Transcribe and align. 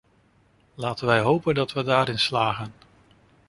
Laten 0.75 1.05
wij 1.07 1.19
hopen 1.19 1.55
dat 1.55 1.71
wij 1.73 1.83
daarin 1.83 2.19
slagen. 2.19 2.73